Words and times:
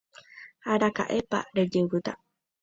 Araka'épa 0.71 1.39
rejevýta. 1.53 2.13